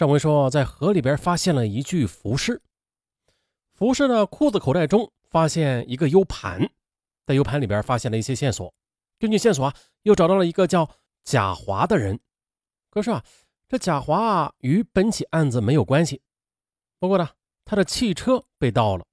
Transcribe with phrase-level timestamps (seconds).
[0.00, 2.62] 上回说在河里边发现了一具浮尸，
[3.74, 6.70] 浮尸的裤子口袋中发现一个 U 盘，
[7.26, 8.72] 在 U 盘里边发现了一些线索。
[9.18, 9.74] 根据线索啊，
[10.04, 10.88] 又找到了一个叫
[11.22, 12.18] 贾华的人。
[12.88, 13.22] 可是啊，
[13.68, 16.22] 这贾华啊与本起案子没有关系。
[16.98, 17.28] 不过呢，
[17.66, 19.04] 他的汽车被盗了，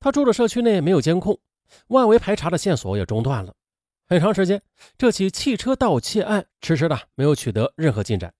[0.00, 1.38] 他住的社区内没有监控，
[1.88, 3.54] 外围排查的线索也中断了。
[4.08, 4.62] 很长时间，
[4.96, 8.32] 这起汽车盗窃案迟迟的没有取得任何进展。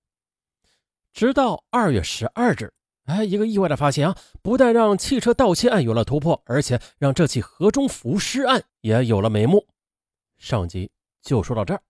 [1.16, 2.70] 直到二月十二日，
[3.06, 9.66] 哎，一个意外的发现啊，不但让汽车盗窃案有了突破，而且让这起河中浮尸案也有了眉目。
[10.36, 10.90] 上集
[11.22, 11.80] 就说到这儿。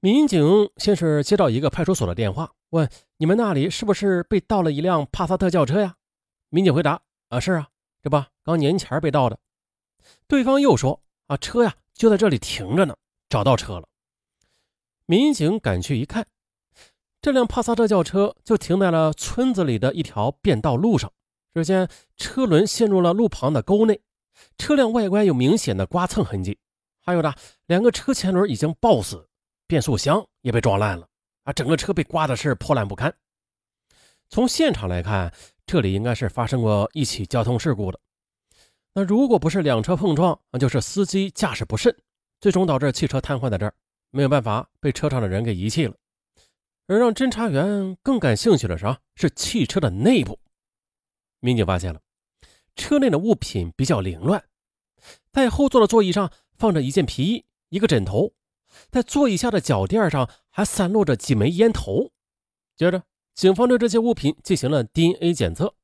[0.00, 2.86] 民警先是接到一个派出所的电话，问
[3.16, 5.96] 你们那里是不是被盗了一辆帕萨特轿车呀？
[6.50, 7.00] 民警回答：
[7.30, 7.68] 啊，是啊，
[8.02, 9.38] 这不刚年前被盗的。
[10.28, 11.74] 对方又说：啊，车呀。
[11.94, 12.96] 就在这里停着呢，
[13.30, 13.88] 找到车了。
[15.06, 16.26] 民警赶去一看，
[17.24, 21.10] 这辆帕萨特轿车就停在了村子里的一条便道路上。
[21.54, 23.98] 只见车轮陷入了路旁的沟内，
[24.58, 26.58] 车辆外观有明显的刮蹭痕迹，
[27.00, 29.26] 还有的两个车前轮已经爆死，
[29.66, 31.08] 变速箱也被撞烂了
[31.44, 31.52] 啊！
[31.54, 33.14] 整个车被刮的是破烂不堪。
[34.28, 35.32] 从现场来看，
[35.64, 37.98] 这里应该是发生过一起交通事故的。
[38.92, 41.96] 那如果不是两车碰撞，那就是司机驾驶不慎，
[42.38, 43.72] 最终导致汽车瘫痪在这儿，
[44.10, 45.94] 没有办法被车上的人给遗弃了。
[46.86, 50.38] 而让侦查员更感兴趣的是，是汽车的内部。
[51.40, 52.00] 民警发现了
[52.76, 54.44] 车内的物品比较凌乱，
[55.32, 58.32] 在后座的座椅上放着一件皮衣、一个枕头，
[58.90, 62.10] 在座椅下的脚垫上还散落着几枚烟头。
[62.76, 63.02] 接着，
[63.34, 65.74] 警方对这些物品进行了 DNA 检测。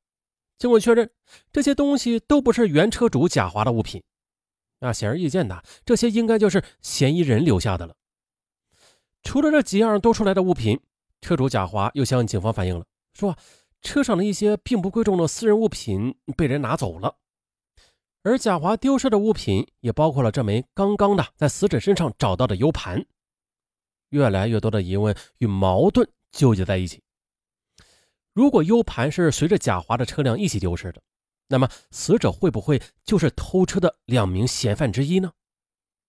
[0.57, 1.09] 经过确认，
[1.51, 4.03] 这些东西都不是原车主贾华的物品。
[4.79, 7.95] 那显而易见的，这些应该就是嫌疑人留下的了。
[9.23, 10.79] 除了这几样多出来的物品，
[11.21, 13.37] 车主贾华又向警方反映了，说
[13.81, 17.15] 车上的一些并不贵重的私人物品被人拿走了。
[18.23, 23.05] 而贾华丢失的物品也包括了这枚刚刚的在死者身上找到的 U 盘。
[24.09, 27.01] 越来越多的疑问与矛盾纠结在一起。
[28.33, 31.01] 如果 U 盘是随着贾华的车辆一起丢失的，
[31.47, 35.31] 那么死者会不会就是偷车的两名嫌犯之一呢？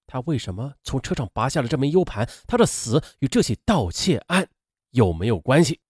[0.07, 2.29] 他为什么从车上拔下了这枚 U 盘？
[2.47, 4.49] 他的死与这起盗窃案
[4.93, 5.81] 有没有关系？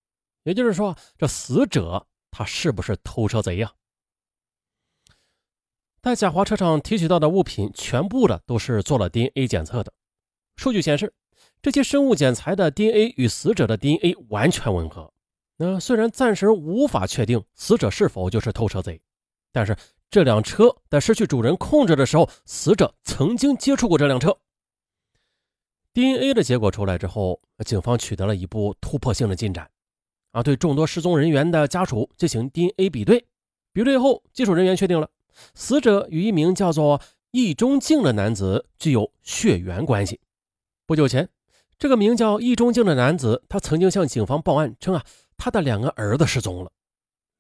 [0.43, 3.73] 也就是说，这死者他是不是偷车贼呀？
[6.01, 9.93] 在贾华车上提取到的物品，全部的都是做了 DNA 检测的。
[10.57, 11.15] 数据显示，
[11.61, 15.13] 这些生物检材的 DNA 与死者的 DNA 完全吻合。
[15.59, 19.01] 那虽然暂时无法确定死者是否就是偷车贼，
[19.53, 19.77] 但是
[20.11, 24.37] 这辆车在失去主人控制的时候，死者曾经接触过这辆车。
[25.95, 29.71] DNA 的结果出来之后，警方取得了一步突破性的进展，
[30.31, 33.27] 啊，对众多失踪人员的家属进行 DNA 比对，
[33.73, 35.11] 比对后，技术人员确定了
[35.55, 37.01] 死者与一名叫做
[37.31, 40.21] 易中敬的男子具有血缘关系。
[40.87, 41.29] 不久前，
[41.79, 45.05] 这个名叫易中敬的男子，他曾经向警方报案称啊。
[45.45, 46.71] 他的两个儿子失踪了，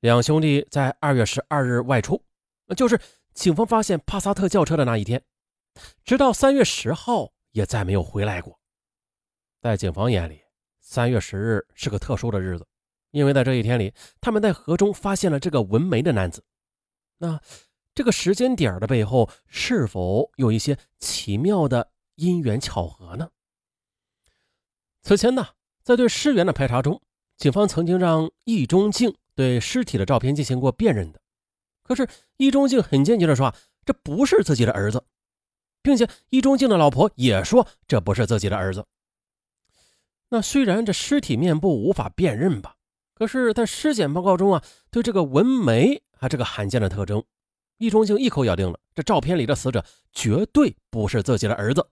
[0.00, 2.20] 两兄弟在二月十二日外出，
[2.76, 2.98] 就是
[3.32, 5.22] 警方发现帕萨特轿车的那一天，
[6.04, 8.58] 直到三月十号也再没有回来过。
[9.60, 10.42] 在警方眼里，
[10.80, 12.66] 三月十日是个特殊的日子，
[13.12, 16.44] 因为在这一天里，他们在河中发现了这个纹眉的男子。
[17.18, 17.40] 那
[17.94, 23.30] 这个时间点的背后，是否有一些奇妙的因缘巧合呢？
[25.02, 25.46] 此前呢，
[25.82, 27.00] 在对尸源的排查中。
[27.38, 31.20] 警方曾经让易中敬对尸体的照片进行过辨认的，
[31.82, 33.52] 可是易中敬很坚决地说
[33.84, 35.02] 这不是自己的儿子，
[35.82, 38.86] 并且易中敬的老婆也说这不是自己的儿子。
[40.28, 42.76] 那虽然这尸体面部无法辨认吧，
[43.14, 47.22] 可是，在尸检报告中啊，对这个纹眉啊这个罕见的特征，
[47.76, 51.86] 易中敬一口咬定了这照片里的死者绝对不是自己的儿子。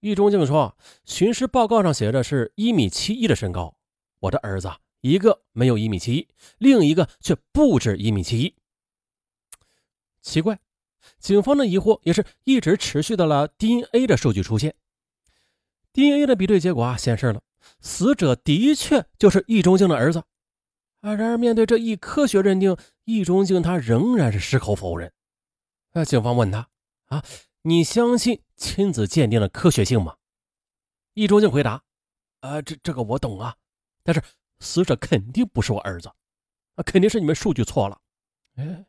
[0.00, 3.74] 易中敬说，寻尸报告上写的是一米七一的身高。
[4.20, 4.70] 我的儿子
[5.02, 8.54] 一个没有一米七一，另一个却不止一米七一。
[10.22, 10.58] 奇怪，
[11.18, 14.74] 警方的疑惑也是一直持续到了 DNA 的数据出现。
[15.92, 17.42] DNA 的比对结果啊显示了
[17.80, 20.24] 死者的确就是易中敬的儿子
[21.00, 21.14] 啊。
[21.14, 25.12] 然而面对这一科学认定，易中敬他仍然是矢口否认。
[25.92, 26.68] 那警方问他
[27.06, 27.24] 啊，
[27.62, 30.16] 你相信亲子鉴定的科学性吗？
[31.14, 31.82] 易中敬回答
[32.40, 33.54] 啊，这这个我懂啊。
[34.02, 34.20] 但是
[34.58, 36.08] 死者肯定不是我儿子，
[36.74, 38.00] 啊，肯定是你们数据错了。
[38.56, 38.84] 哎，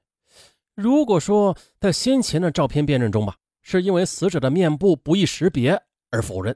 [0.75, 5.81] 如果说在先前的照片辨认中吧，是因为死者的面部不易识别
[6.12, 6.56] 而否认，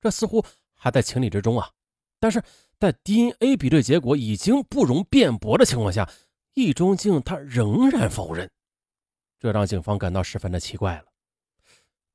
[0.00, 1.70] 这似乎还在情理之中啊。
[2.18, 2.42] 但是
[2.78, 6.10] 在 DNA 比对结果已经不容辩驳的情况下，
[6.54, 8.50] 易中敬他仍然否认，
[9.38, 11.04] 这让警方感到十分的奇怪了。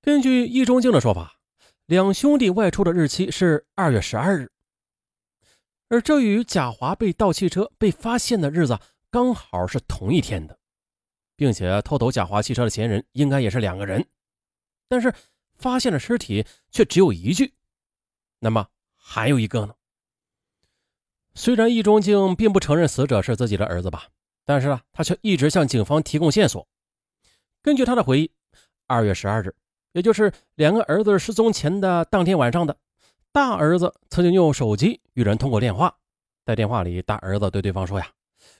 [0.01, 1.39] 根据易中敬的说法，
[1.85, 4.51] 两兄弟外出的日期是二月十二日，
[5.89, 10.57] 而这与贾华被盗汽车被发现的日子刚好是同一天的，
[11.35, 14.05] 并且偷走假华汽车的嫌疑人应该也是两个人，
[14.87, 15.13] 但是
[15.55, 17.53] 发现的尸体却只有一具，
[18.39, 19.75] 那么还有一个呢？
[21.33, 24.07] 虽然易中敬并不承认死者是自己的儿子吧，
[24.45, 26.65] 但是呢，他却一直向警方提供线索。
[27.61, 28.31] 根据他的回忆，
[28.87, 29.53] 二月十二日，
[29.91, 32.77] 也就是两个儿子失踪前的当天晚上的，
[33.31, 35.97] 大儿子曾经用手机与人通过电话。
[36.45, 38.07] 在电话里，大儿子对对方说：“呀，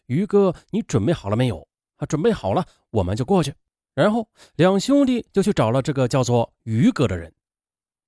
[0.07, 1.68] 于哥，你准备好了没有？
[1.97, 3.53] 啊，准备好了，我们就过去。”
[3.95, 7.33] 然后两兄弟就去找了这个叫做于哥的人。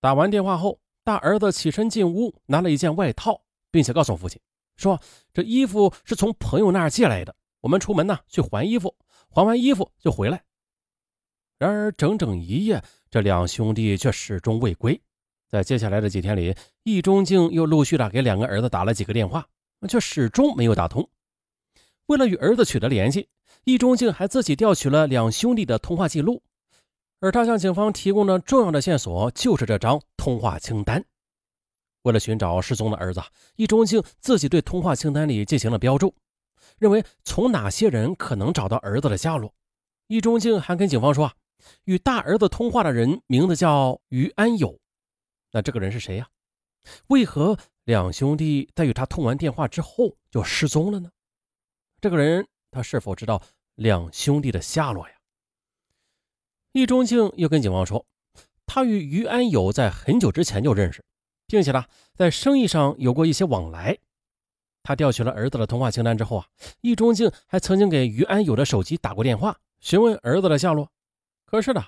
[0.01, 3.41] 打完电话后，大儿子起身进屋，拿了一件外套，
[3.71, 4.39] 并且告诉父亲。
[4.75, 4.99] 说
[5.33, 8.93] 这衣服是从朋友那儿借来的，我们出门呢去还衣服，
[9.29, 10.43] 还完衣服就回来。
[11.57, 15.01] 然而整整一夜，这两兄弟却始终未归。
[15.47, 19.47] 在接下来的几天里，易中敬又陆续的给两个儿子打了几个电话，
[19.87, 21.09] 却始终没有打通。
[22.07, 23.29] 为了与儿子取得联系，
[23.67, 26.41] 易中敬还自己调取了两兄弟的通话记录，
[27.19, 31.03] 而他向警方提供的重要的线索就是这张通话清单。
[32.03, 33.21] 为了寻找失踪的儿子，
[33.57, 36.15] 易中敬自己对通话清单里进行了标注，
[36.77, 39.53] 认为从哪些人可能找到儿子的下落。
[40.07, 41.29] 易中敬还跟警方说，
[41.83, 44.79] 与大儿子通话的人名字叫于安友。
[45.51, 46.25] 那这个人是谁呀？
[47.07, 51.11] 为何两兄弟在与他通完电话之后就失踪了呢？
[51.99, 53.41] 这个人他是否知道
[53.77, 55.15] 两兄弟的下落呀？
[56.73, 58.05] 易中敬又跟警方说，
[58.65, 61.01] 他与于安友在很久之前就认识。
[61.47, 63.97] 并且呢，在生意上有过一些往来。
[64.83, 66.47] 他调取了儿子的通话清单之后啊，
[66.81, 70.91] 易中敬还曾经给于安友的手机打过电话，询问儿子的下落。
[71.45, 71.81] 可是呢，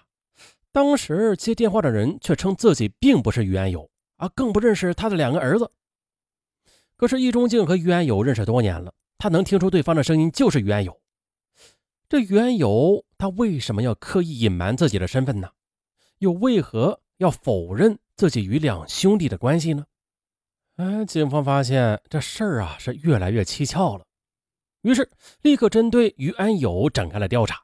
[0.71, 5.69] 当时接电话的人却称自己并不是于安友啊，更不认识他的两个儿子。
[6.95, 10.97] 可是易中敬和于安友认识多年了，他能听出对方的声音就是于安友。
[12.09, 15.51] 这于安友他为什么要刻意隐瞒自己的身份呢？
[16.17, 17.99] 又为何要否认？
[18.15, 19.85] 自己与两兄弟的关系呢？
[20.77, 24.05] 哎，警方发现这事儿啊是越来越蹊跷了，
[24.81, 25.11] 于是
[25.43, 27.63] 立刻针对于安友展开了调查。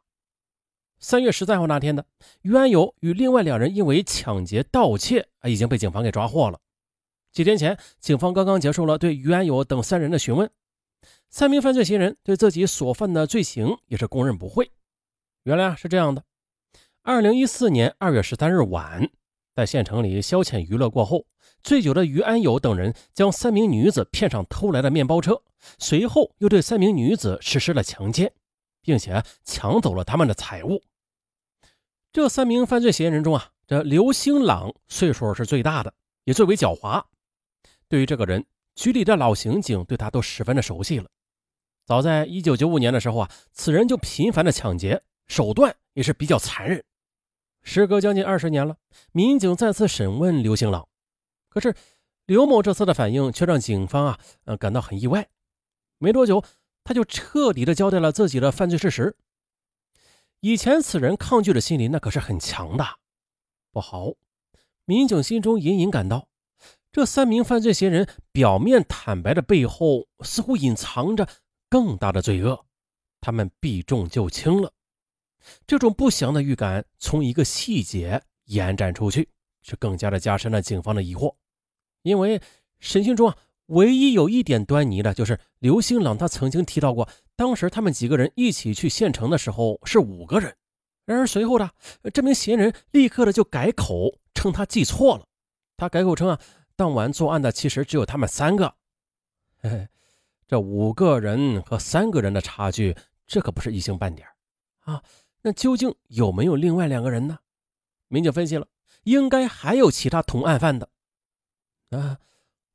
[0.99, 2.05] 三月十三号那天的
[2.43, 6.59] 于安友与另外两人因为抢劫、盗窃啊已经被警方给抓获了。
[7.31, 10.49] 几天前，警方刚刚结束了对于安友等三人的询问，
[11.29, 14.71] 三名犯罪嫌疑人对自己所犯的罪行也是供认不讳。
[15.43, 16.23] 原来啊是这样的，
[17.03, 19.09] 二零一四年二月十三日晚。
[19.53, 21.27] 在县城里消遣娱乐过后，
[21.63, 25.41] 醉酒的于安友等人将三名女子骗上偷来的面包车，
[25.79, 28.33] 随后又对三名女子实施了强奸，
[28.81, 30.83] 并且抢走了他们的财物。
[32.11, 35.93] 这三名犯罪嫌疑人中啊，这刘兴朗岁数是最大的，
[36.25, 37.05] 也最为狡猾。
[37.87, 38.45] 对于这个人，
[38.75, 41.09] 局里的老刑警对他都十分的熟悉了。
[41.85, 46.83] 早在一九九五年的时候啊，此人就频繁的抢劫，手段也是比较残忍。
[47.63, 48.77] 时隔将近二十年了，
[49.11, 50.87] 民警再次审问刘兴朗，
[51.49, 51.73] 可是
[52.25, 55.27] 刘某这次的反应却让警方啊，呃感到很意外。
[55.97, 56.43] 没多久，
[56.83, 59.15] 他就彻底的交代了自己的犯罪事实。
[60.41, 62.85] 以前此人抗拒的心理那可是很强的。
[63.71, 64.13] 不好，
[64.85, 66.27] 民警心中隐隐感到，
[66.95, 71.27] 这三名犯罪嫌疑人表面坦白的背后，似乎隐藏着
[71.69, 72.65] 更大的罪恶，
[73.19, 74.71] 他们避重就轻了。
[75.67, 79.27] 这种不祥的预感从一个细节延展出去，
[79.61, 81.35] 是更加的加深了警方的疑惑。
[82.03, 82.41] 因为
[82.79, 83.35] 审讯中啊，
[83.65, 90.55] 唯一有一点端倪的就是刘兴朗，他曾经提到过，当时他们几个人一起去县城的时候是五个人。
[91.05, 91.69] 然而随后的
[92.13, 95.25] 这名嫌疑人立刻的就改口，称他记错了。
[95.75, 96.39] 他改口称啊，
[96.75, 98.75] 当晚作案的其实只有他们三个。
[99.61, 99.87] 嘿嘿，
[100.47, 104.27] 这五个人和三个人的差距，这可不是一星半点
[104.79, 105.01] 啊。
[105.41, 107.39] 那究竟有没有另外两个人呢？
[108.07, 108.67] 民警分析了，
[109.03, 110.89] 应该还有其他同案犯的。
[111.91, 112.19] 啊，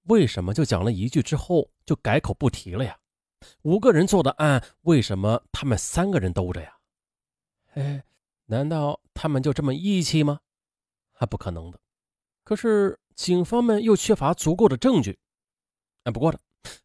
[0.04, 2.98] 为什么就讲了一句之后就改口不提了呀？
[3.62, 6.76] 五个人做的案，为什么他们三个人兜着呀？
[7.74, 8.04] 哎，
[8.46, 10.40] 难道他们就这么义气吗？
[11.12, 11.80] 还不可能的。
[12.44, 15.18] 可是警方们又缺乏足够的证据。
[16.04, 16.38] 哎，不过呢，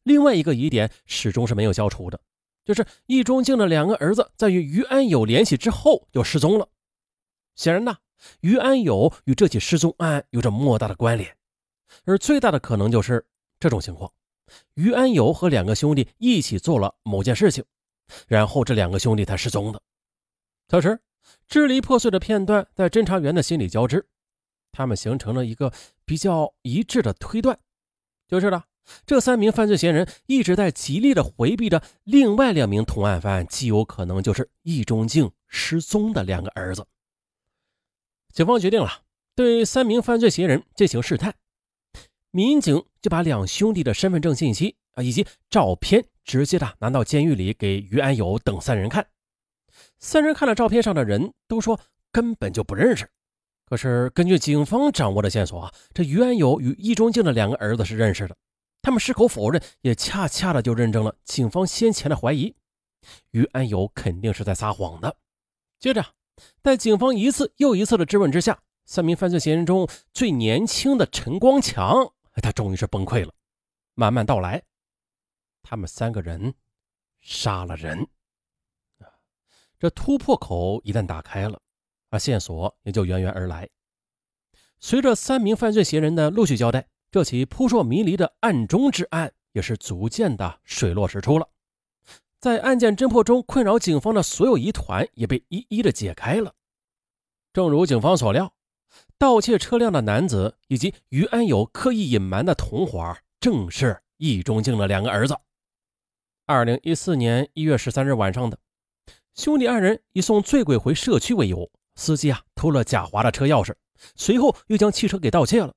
[0.04, 2.20] 另外一个疑点始终是没有消除的。
[2.66, 6.68] 就是易中敬的两个儿子在与于安友联系之后就失踪了。
[7.56, 7.96] 显然呢，
[8.42, 11.34] 于安友与这起失踪案有着莫大的关联，
[12.04, 13.26] 而最大的可能就是
[13.58, 14.12] 这种情况：
[14.74, 17.64] 于安友和两个兄弟一起做了某件事情，
[18.28, 19.82] 然后这两个兄弟才失踪的。
[20.68, 21.00] 此时，
[21.48, 24.06] 支离破碎的片段在侦查员的心里交织，
[24.76, 25.72] 他们形成了一个
[26.04, 27.58] 比较一致的推断，
[28.28, 28.64] 就是呢，
[29.06, 36.86] 这三名犯罪嫌疑人一直在极力的回避着另外两名同案犯，极有可能就是易中敬失踪的两个儿子。
[38.34, 38.90] 警方决定了
[39.34, 41.34] 对三名犯罪嫌疑人进行试探，
[42.32, 49.08] 民警就把两兄弟的身份证信息啊以及照片直接的拿到监狱里给于安友等三人看。
[50.00, 51.80] 三人看了照片上的人，都说
[52.12, 53.10] 根本就不认识。
[53.66, 58.38] 可是根据警方掌握的线索啊，这于安友与易中敬的两个儿子是认识的。
[58.82, 62.56] 他们矢口否认，也恰恰的就认证了警方先前的怀疑：
[63.32, 65.18] 于安友肯定是在撒谎的。
[65.80, 66.06] 接着，
[66.62, 73.34] 在警方一次又一次的质问之下，三名犯罪嫌疑人中最年轻的陈光强，他终于是崩溃了。
[73.96, 74.62] 慢慢道来，
[75.64, 76.54] 他们三个人
[77.20, 78.08] 杀了人。
[79.80, 81.60] 这突破口一旦打开了，
[82.20, 83.70] 线索也就源源而来。
[84.80, 91.48] 随着三名犯罪嫌疑人的陆续交代，这起扑朔迷离的案中之案也是逐渐的水落石出了。
[92.40, 96.54] 在案件侦破中困扰警方的所有疑团也被一一的解开了。
[97.54, 98.54] 正如警方所料，
[99.18, 105.36] 盗窃车辆的男子以及于安友刻意隐瞒的同伙，正是易中敬的两个儿子。
[106.46, 108.60] 二零一四年一月十三日晚上的。
[109.34, 113.74] 兄弟二人以送醉鬼回社区为由，司机啊偷了贾华的车钥匙，
[114.16, 115.74] 随后又将汽车给盗窃了。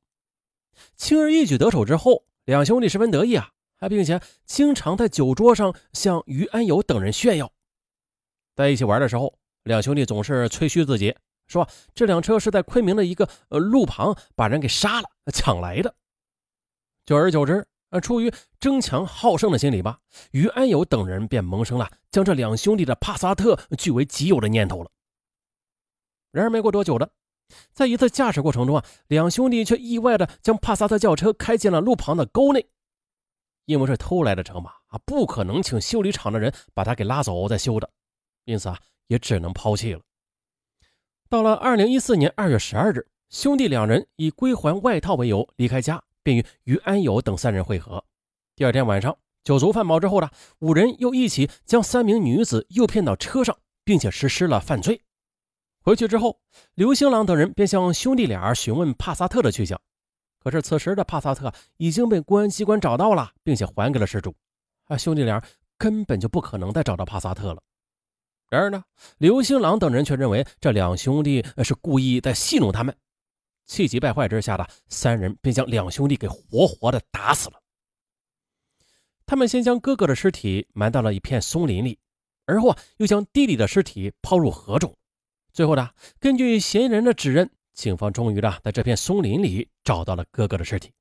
[0.96, 7.50] 轻而易举得手之后，两兄弟十分得意啊，还并且经常在酒桌上向于安友等人炫耀。
[8.54, 11.14] 在一起玩的时候，两兄弟总是吹嘘自己，
[11.46, 15.94] 说这辆车是在昆明的一个呃路旁把人给杀了抢来的。
[17.04, 17.66] 久而久之。
[17.90, 19.98] 而出于争强好胜的心理吧，
[20.32, 24.90] 于安友等人便萌生了将这两兄弟的帕萨特据为己有的念头了。
[26.30, 27.10] 然而没过多久的，
[27.72, 32.68] 在一次驾驶过程中啊，两兄弟却意外的将帕萨特轿车开进了路旁的沟内。
[33.66, 37.90] 因为是偷来的车嘛，啊，不可能请修理厂的人把它给拉走再修的，
[38.44, 40.00] 因此啊，也只能抛弃了。
[41.28, 46.02] 到了二零一四年二月十二日，兄弟两人以归还外套为由离开家。
[46.20, 48.04] 并与于安友等三人会合。
[48.54, 55.00] 第二天晚上，酒足饭饱之后呢，五人又一起将三名女子诱骗到车上，并且实施了犯罪。
[55.88, 56.38] 回去之后，
[56.74, 59.80] 刘兴郎等人便向兄弟俩询问帕萨特的去向。
[60.38, 64.34] 可是此时的帕萨特已经被公安机关找到了，并且还给了失主。
[64.84, 65.42] 啊，兄弟俩
[65.78, 67.62] 根本就不可能再找到帕萨特了。
[68.50, 68.84] 然而呢，
[69.16, 72.94] 刘兴郎等人却认为这两兄弟是故意在戏弄他们。
[73.64, 77.58] 气急败坏之下的三人便将两兄弟给活活的打死了。
[79.24, 81.98] 他们先将哥哥的尸体埋到了一片松林里，
[82.44, 84.94] 而后又将弟弟的尸体抛入河中。
[85.58, 90.92] 最后呢，根据嫌疑人的指认，警方终于的在这片松林里找到了哥哥的尸体。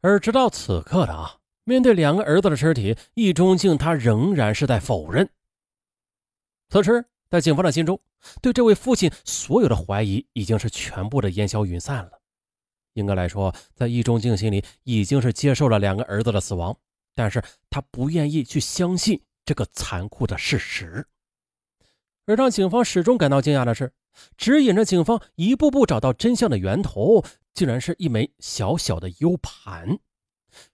[0.00, 5.28] 而直到此刻的啊，面对两个儿子的尸体，易中敬他仍然是在否认。
[6.68, 7.04] 此时。
[7.28, 8.00] 在警方的心中，
[8.40, 12.12] 对这位父亲所有的怀疑已经是全部的烟消云散了。
[12.92, 16.78] 应该来说，在易中敬心里已经是接受了两个儿子的死亡，
[17.16, 21.04] 但是他不愿意去相信这个残酷的事实。
[22.26, 23.92] 而让警方始终感到惊讶的是，
[24.36, 29.98] 指引着警方一步步找到真相的源头，竟然是一枚小小的 U 盘。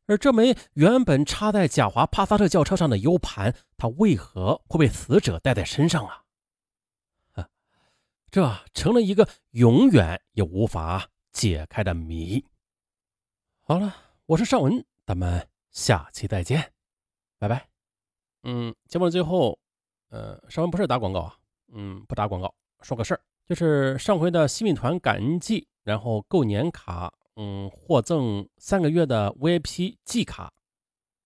[0.06, 6.22] 而这枚原本插在贾华帕萨特轿车上的 U 盘，它为何会被死者带在身上啊？
[8.30, 12.44] 这成了一个永远也无法解开的谜。
[13.62, 16.72] 好了，我是尚文，咱们下期再见，
[17.38, 17.68] 拜拜。
[18.42, 19.58] 嗯，节目的最后，
[20.16, 21.36] 呃，尚文不是打广告啊，
[21.74, 30.50] 嗯，不打广告，说个事儿，就是上回的新米团感恩季，然后购年卡，嗯，获赠三个月的 VIP 季卡，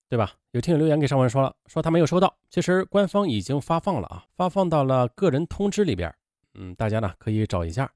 [0.09, 0.33] 对吧？
[0.51, 6.13] 有听友留言给尚文说了，说他没有收到，其实官方已经发放了啊，发放到了个人通知里边。
[6.55, 7.89] 嗯，大家呢可以找一下，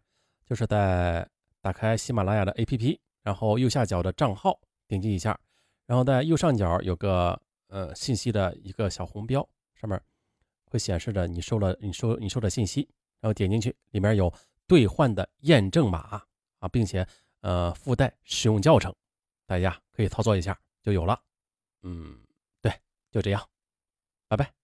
[0.47, 1.29] 就是在
[1.61, 5.37] 打开喜马拉雅的 APP，然后右下角的账号点击一下，
[5.87, 7.37] 然后在右上角有个
[7.67, 10.01] 呃信息的一个小红标，上面
[10.75, 12.88] 会显示着你收了你收你收的信息，
[13.21, 14.33] 然后点进去，里面有
[14.66, 16.21] 兑换的验证码
[16.59, 17.07] 啊，并且
[17.43, 18.93] 呃附带使用教程，
[19.47, 21.23] 大家可以操作一下就有了。
[21.83, 22.19] 嗯，
[22.61, 22.73] 对，
[23.12, 23.49] 就这样，
[24.26, 24.63] 拜拜。